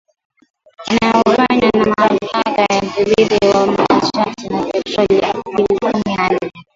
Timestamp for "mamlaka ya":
1.97-2.81